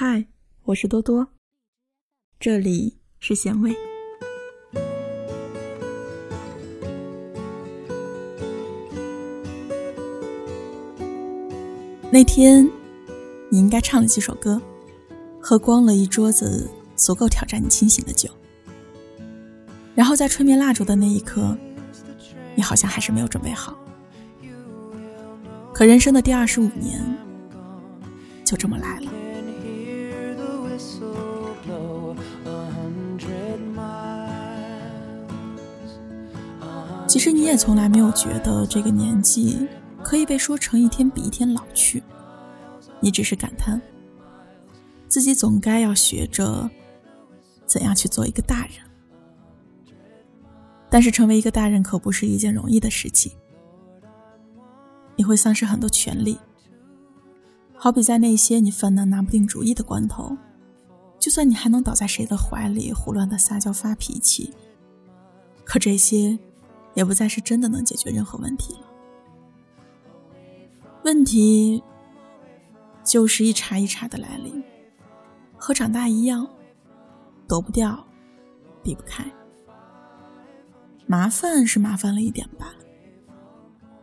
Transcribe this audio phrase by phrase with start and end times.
[0.00, 0.26] 嗨，
[0.62, 1.26] 我是多多，
[2.38, 3.74] 这里是咸味。
[12.12, 12.70] 那天，
[13.50, 14.62] 你应该唱了几首歌，
[15.40, 18.30] 喝光了一桌子足够挑战你清醒的酒，
[19.96, 21.58] 然后在吹灭蜡烛的那一刻，
[22.54, 23.76] 你好像还是没有准备好。
[25.74, 27.04] 可人生的第二十五年，
[28.44, 29.17] 就这么来了。
[37.18, 39.66] 其实你也从来没有觉得这个年纪
[40.04, 42.00] 可以被说成一天比一天老去，
[43.00, 43.82] 你只是感叹
[45.08, 46.70] 自己总该要学着
[47.66, 48.74] 怎样去做一个大人。
[50.88, 53.32] 但是成为一个大人可不是一件容易的事情，
[55.16, 56.38] 你会丧失很多权利。
[57.74, 60.38] 好比在那些你犯难拿不定主意的关头，
[61.18, 64.54] 就算你还能倒在谁的怀里胡乱的撒娇发脾气，
[65.64, 66.38] 可这些。
[66.98, 68.80] 也不再是真的能解决任何问题了。
[71.04, 71.80] 问题
[73.04, 74.60] 就是一茬一茬的来临，
[75.56, 76.44] 和长大一样，
[77.46, 78.04] 躲不掉，
[78.82, 79.24] 避不开。
[81.06, 82.74] 麻烦是麻烦了一点吧，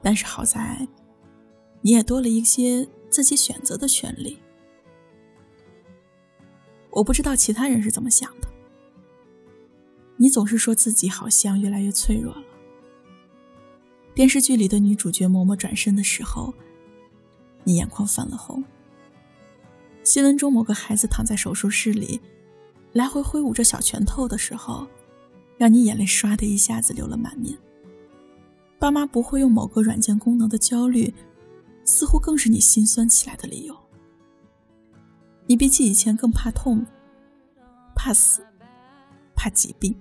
[0.00, 0.86] 但是好在
[1.80, 4.38] 你也多了一些自己选择的权利。
[6.92, 8.46] 我不知道其他人是怎么想的，
[10.18, 12.45] 你总是说自己好像越来越脆弱了。
[14.16, 16.54] 电视剧里的女主角嬷嬷转身的时候，
[17.64, 18.64] 你眼眶泛了红。
[20.02, 22.18] 新闻中某个孩子躺在手术室里，
[22.94, 24.86] 来回挥舞着小拳头的时候，
[25.58, 27.58] 让你眼泪唰的一下子流了满面。
[28.78, 31.12] 爸妈不会用某个软件功能的焦虑，
[31.84, 33.76] 似乎更是你心酸起来的理由。
[35.46, 36.86] 你比起以前更怕痛，
[37.94, 38.42] 怕死，
[39.34, 39.94] 怕疾病，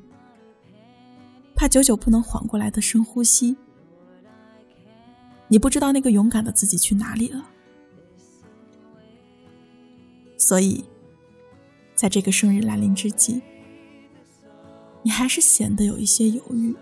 [1.53, 3.58] 怕久久不能缓过来的深呼吸。
[5.55, 7.49] 你不知道那个勇敢的自己去哪里了，
[10.38, 10.83] 所以，
[11.95, 13.42] 在这个生日来临之际，
[15.02, 16.76] 你还是显得有一些犹豫。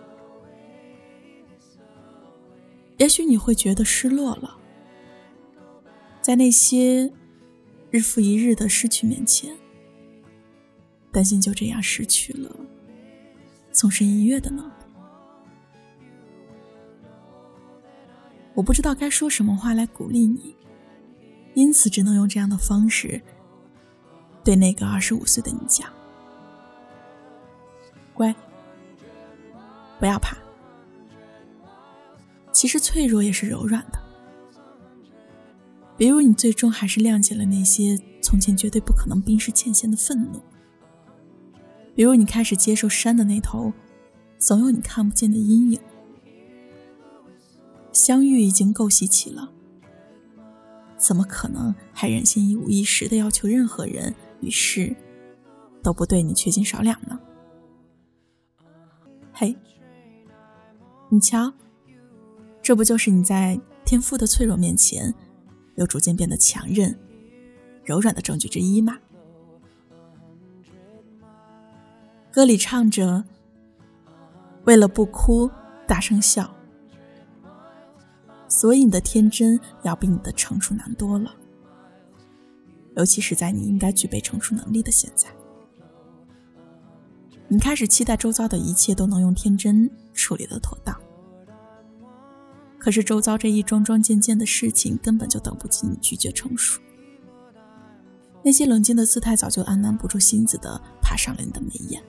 [2.98, 4.58] 也许你会觉得失落了，
[6.20, 7.14] 在那些
[7.92, 9.56] 日复一日的失去面前，
[11.12, 12.50] 担心就这样失去了
[13.72, 14.83] 纵身一跃的能力。
[18.56, 20.56] 我不知道该说什么话来鼓励你，
[21.56, 23.20] 因此只能用这样的方式
[24.44, 25.90] 对那个二十五岁的你讲
[28.14, 28.34] ：“乖，
[30.00, 30.38] 不要怕。
[32.52, 34.00] 其实脆弱也是柔软的。
[35.98, 40.40] 比如你最终还是谅解了那些从前绝对不可能冰释前嫌的愤怒；
[41.96, 43.74] 比如你开始接受山的那头
[44.38, 45.80] 总有你看不见的阴影。”
[47.94, 49.50] 相遇已经够稀奇了，
[50.98, 54.94] 怎么可能还忍心一五一十的要求任何人与事
[55.84, 57.20] 都不对你缺斤少两呢？
[59.32, 59.56] 嘿，
[61.10, 61.54] 你瞧，
[62.62, 65.14] 这不就是你在天赋的脆弱面前，
[65.76, 66.98] 又逐渐变得强韧、
[67.84, 68.98] 柔软的证据之一吗？
[72.32, 73.24] 歌里唱着
[74.66, 75.48] ：“为了不哭，
[75.86, 76.52] 大声笑。”
[78.56, 81.34] 所以你的天真要比你的成熟难多了，
[82.96, 85.28] 尤其是在你应该具备成熟能力的现在。
[87.48, 90.96] 你开始期待周遭的一切都能用天真处理的妥当，
[92.78, 96.80] 可是周遭这一桩桩件件的事情根本就等不及你拒绝成熟。
[98.44, 102.04] 那些冷静的姿态早就按捺不住心子的爬上了你的眉眼，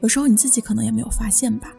[0.00, 1.74] 有时候你自己可能也没有发现吧。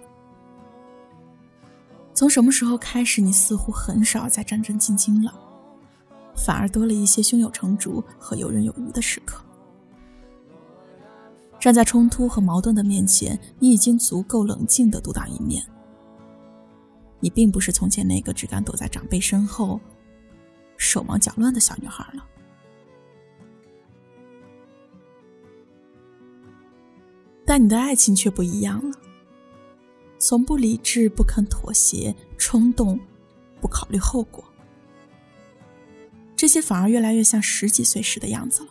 [2.24, 5.34] 从什么时候开始，你似乎很少再战战兢兢了，
[6.38, 9.44] 反而多了一些胸有成竹和游刃有余的时刻。
[11.60, 15.62] 站在冲突和矛盾的面前，你已经足够冷静的独当一面。
[17.20, 19.82] 你并不是从前那个只敢躲在长辈身后，
[20.78, 22.26] 手忙脚乱的小女孩了。
[27.46, 28.98] 但你的爱情却不一样了。
[30.26, 32.98] 从不理智、不肯妥协、冲动、
[33.60, 34.42] 不考虑后果，
[36.34, 38.70] 这些反而越来越像十几岁时的样子了。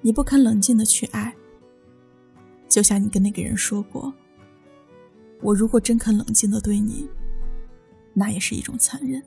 [0.00, 1.32] 你不肯冷静的去爱，
[2.68, 4.12] 就像你跟那个人说过
[5.42, 7.08] ：“我如果真肯冷静的对你，
[8.14, 9.22] 那也是一种残忍。”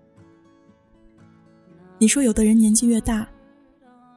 [1.98, 3.26] 你说有的人年纪越大，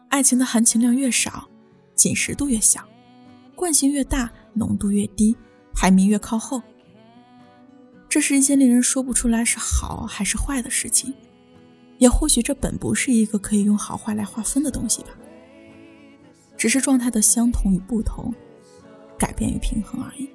[0.08, 1.48] 爱情的含情量越少，
[1.94, 2.84] 紧实度越小，
[3.54, 5.36] 惯性越大，浓度越低，
[5.74, 6.62] 排名越靠后。
[8.08, 11.12] 这是一件令人说不出来是好还是坏的事情，
[11.98, 15.08] 也或许这本不是一个可以用好坏来划分的东西吧。
[16.56, 18.32] 只是状态的相同与不同，
[19.18, 20.30] 改变与平衡而已。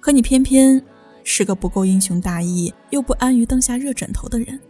[0.00, 0.80] 可你偏偏
[1.24, 4.60] 是个不够英雄大义，又不安于灯下热枕头的人。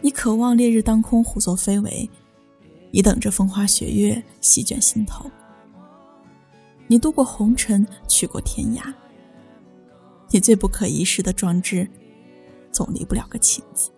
[0.00, 2.10] 你渴望烈日当空，胡作非为；
[2.90, 5.30] 你等着风花雪月，席卷心头。
[6.86, 8.92] 你渡过红尘，去过天涯。
[10.30, 11.88] 你最不可一世的壮志，
[12.70, 13.90] 总离不了个情字。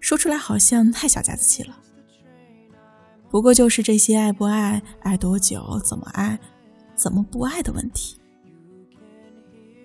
[0.00, 1.78] 说出来好像太小家子气了，
[3.30, 6.38] 不过就是这些爱不爱、爱多久、怎么爱、
[6.94, 8.18] 怎么不爱的问题。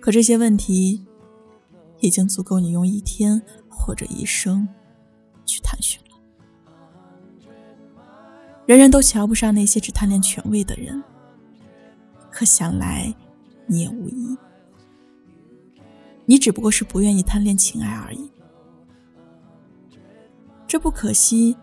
[0.00, 1.06] 可这些问题，
[2.00, 4.68] 已经足够你用一天或者一生
[5.44, 6.16] 去探寻了。
[8.66, 11.02] 人人都瞧不上那些只贪恋权位的人，
[12.38, 13.12] 可想来
[13.66, 14.38] 你也无疑。
[16.24, 18.30] 你只不过是不愿意贪恋情爱而已，
[20.64, 21.56] 这不可惜，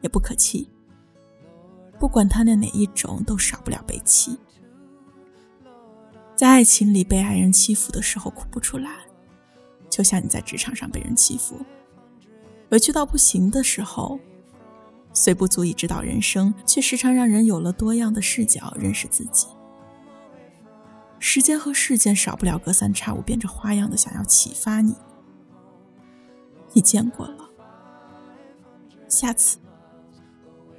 [0.00, 0.70] 也不可气。
[1.98, 4.38] 不管贪恋哪一种，都少不了被欺。
[6.34, 9.04] 在爱情里被爱人欺负的时候哭不出来，
[9.90, 11.60] 就像你在职场上被人欺负，
[12.70, 14.18] 委屈到不行的时候，
[15.12, 19.48] 虽不足以指导人生，却时常让人有了多样的视角认识自己。
[21.26, 24.94] 时间和事件少不了隔三差五变着花样的想要启发你，
[26.74, 27.48] 你见过了，
[29.08, 29.56] 下次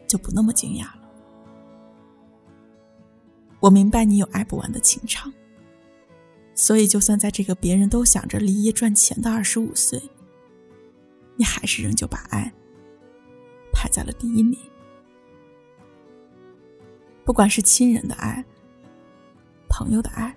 [0.07, 1.09] 就不那么惊讶了。
[3.59, 5.33] 我明白你有爱不完的情长，
[6.53, 9.99] 所以就算在这个别人都想着立业赚钱的二十五岁，
[11.37, 12.53] 你还是仍旧把爱
[13.73, 14.59] 排在了第一名。
[17.25, 18.45] 不管是亲人的爱。
[19.77, 20.33] 朋友的爱，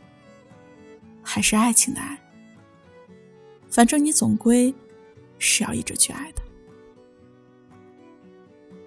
[1.22, 2.18] 还是爱情的爱，
[3.70, 4.74] 反正你总归
[5.38, 6.42] 是要一直去爱的。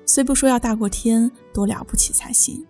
[0.06, 2.68] 虽不说要大过天，多了不起才行，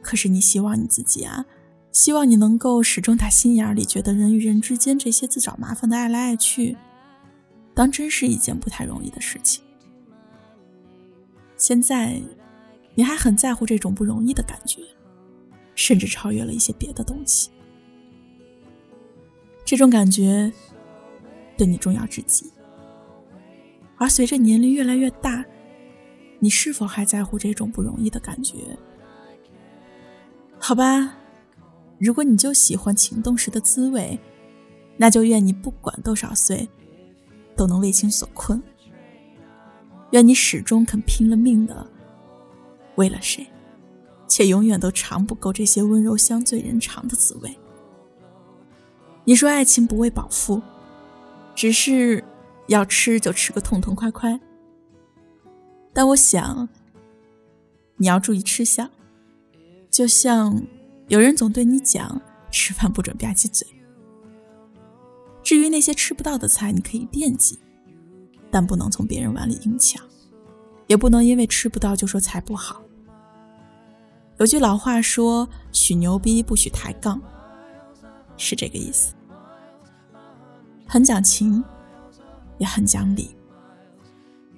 [0.00, 1.44] 可是你希望你自己啊，
[1.92, 6.78] 希望你能够始终打心眼里觉得人与人之间这些自找麻烦的爱来爱去，
[7.74, 9.62] 当真是一件不太容易的事情。
[11.58, 12.22] 现在，
[12.94, 14.80] 你还很在乎这种不容易的感觉。
[15.74, 17.50] 甚至超越了一些别的东西，
[19.64, 20.52] 这种感觉
[21.56, 22.50] 对你重要至极。
[23.96, 25.44] 而随着年龄越来越大，
[26.40, 28.56] 你是否还在乎这种不容易的感觉？
[30.58, 31.16] 好吧，
[31.98, 34.18] 如果你就喜欢情动时的滋味，
[34.96, 36.68] 那就愿你不管多少岁，
[37.56, 38.62] 都能为情所困。
[40.10, 41.86] 愿你始终肯拼了命的
[42.96, 43.46] 为了谁。
[44.26, 47.58] 且永远都尝不够这些温柔乡醉人肠的滋味。
[49.24, 50.60] 你说爱情不为饱腹，
[51.54, 52.22] 只是
[52.66, 54.38] 要吃就吃个痛痛快快。
[55.92, 56.68] 但我想，
[57.96, 58.90] 你要注意吃相，
[59.90, 60.62] 就像
[61.08, 63.66] 有人总对你讲，吃饭不准吧唧嘴。
[65.42, 67.58] 至于那些吃不到的菜，你可以惦记，
[68.50, 70.02] 但不能从别人碗里硬抢，
[70.86, 72.83] 也不能因为吃不到就说菜不好。
[74.38, 77.20] 有句老话说：“许牛逼不许抬杠”，
[78.36, 79.14] 是这个意思。
[80.86, 81.62] 很讲情，
[82.58, 83.36] 也很讲理。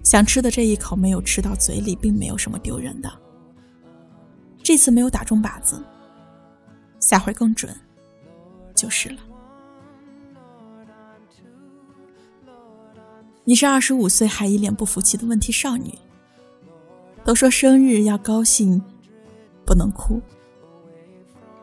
[0.02, 3.12] 想吃的这一口没有吃到嘴里，并没有什么丢人的。
[4.62, 5.82] 这次没有打中靶子，
[6.98, 7.74] 下回更准，
[8.74, 9.18] 就是了。
[13.44, 15.92] 你是二十五岁还一脸不服气的问题少女。
[17.24, 18.82] 都说生日要高兴。
[19.66, 20.22] 不能哭，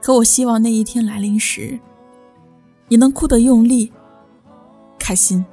[0.01, 1.79] 可我希望那一天来临时，
[2.89, 3.93] 你能哭得用力、
[4.99, 5.43] 开心，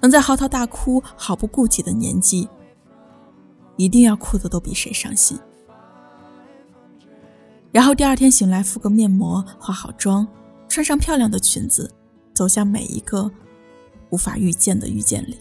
[0.00, 2.48] 能在嚎啕大哭、毫不顾忌的年纪，
[3.76, 5.36] 一定要哭的都比谁伤心。
[7.72, 10.24] 然后第二天醒来，敷个面膜，化好妆，
[10.68, 11.92] 穿上漂亮的裙子，
[12.32, 13.28] 走向每一个
[14.10, 15.36] 无法预见的遇见里。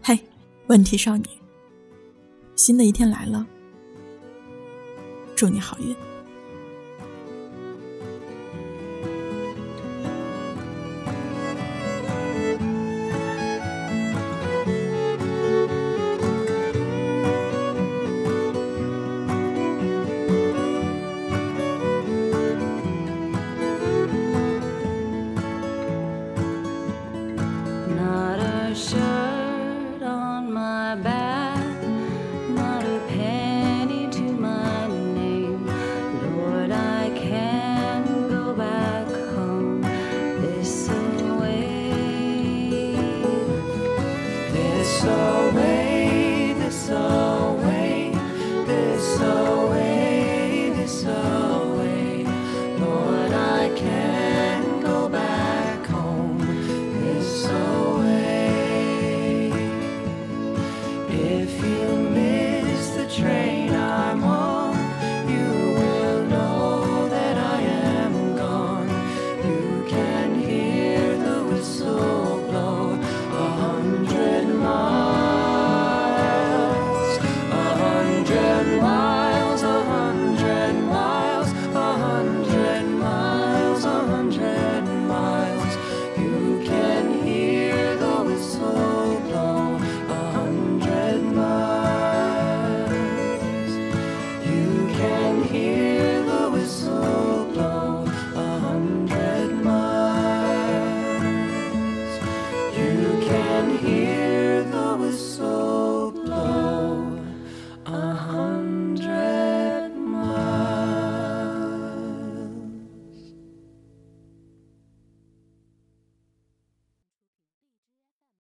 [0.00, 0.16] 嘿，
[0.68, 1.26] 问题少女。
[2.56, 3.46] 新的一天来了，
[5.36, 5.94] 祝你好运。